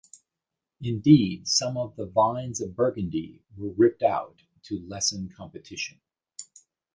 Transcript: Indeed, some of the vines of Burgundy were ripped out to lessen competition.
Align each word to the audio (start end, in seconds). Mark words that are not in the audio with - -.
Indeed, 0.81 1.47
some 1.47 1.77
of 1.77 1.95
the 1.95 2.07
vines 2.07 2.59
of 2.59 2.75
Burgundy 2.75 3.43
were 3.55 3.69
ripped 3.69 4.01
out 4.01 4.41
to 4.63 4.79
lessen 4.87 5.29
competition. 5.29 5.99